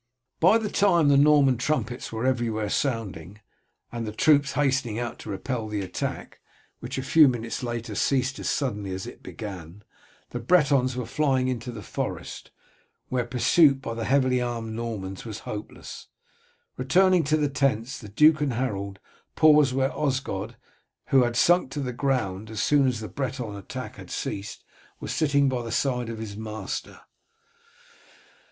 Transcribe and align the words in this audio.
By 0.39 0.57
this 0.57 0.71
time 0.71 1.09
the 1.09 1.15
Norman 1.15 1.57
trumpets 1.57 2.11
were 2.11 2.25
everywhere 2.25 2.69
sounding, 2.71 3.39
and 3.91 4.07
the 4.07 4.11
troops 4.11 4.53
hastening 4.53 4.97
out 4.97 5.19
to 5.19 5.29
repel 5.29 5.67
the 5.67 5.81
attack, 5.81 6.39
which 6.79 6.97
a 6.97 7.03
few 7.03 7.27
minutes 7.27 7.61
later 7.61 7.93
ceased 7.93 8.39
as 8.39 8.49
suddenly 8.49 8.93
as 8.95 9.05
it 9.05 9.21
began, 9.21 9.83
the 10.31 10.39
Bretons 10.39 10.95
flying 10.95 11.49
into 11.49 11.71
the 11.71 11.83
forest, 11.83 12.49
where 13.09 13.23
pursuit 13.25 13.79
by 13.79 13.93
the 13.93 14.05
heavily 14.05 14.41
armed 14.41 14.73
Normans 14.73 15.23
was 15.23 15.41
hopeless. 15.41 16.07
Returning 16.77 17.23
to 17.25 17.37
the 17.37 17.47
tents, 17.47 17.99
the 17.99 18.09
duke 18.09 18.41
and 18.41 18.53
Harold 18.53 18.97
paused 19.35 19.71
where 19.71 19.91
Osgod, 19.95 20.55
who 21.09 21.25
had 21.25 21.35
sunk 21.35 21.69
to 21.73 21.79
the 21.79 21.93
ground 21.93 22.49
as 22.49 22.59
soon 22.59 22.87
as 22.87 23.01
the 23.01 23.07
Breton 23.07 23.55
attack 23.55 23.97
had 23.97 24.09
ceased, 24.09 24.63
was 24.99 25.13
sitting 25.13 25.47
by 25.47 25.61
the 25.61 25.71
side 25.71 26.09
of 26.09 26.17
his 26.17 26.35
master. 26.35 27.01